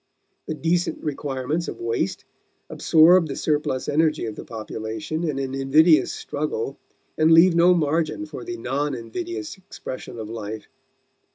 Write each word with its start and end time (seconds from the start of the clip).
The 0.47 0.55
decent 0.55 1.03
requirements 1.03 1.67
of 1.67 1.79
waste 1.79 2.25
absorb 2.71 3.27
the 3.27 3.35
surplus 3.35 3.87
energy 3.87 4.25
of 4.25 4.33
the 4.35 4.43
population 4.43 5.23
in 5.23 5.37
an 5.37 5.53
invidious 5.53 6.11
struggle 6.11 6.79
and 7.19 7.31
leave 7.31 7.53
no 7.53 7.75
margin 7.75 8.25
for 8.25 8.43
the 8.43 8.57
non 8.57 8.95
invidious 8.95 9.57
expression 9.57 10.17
of 10.17 10.27
life. 10.27 10.67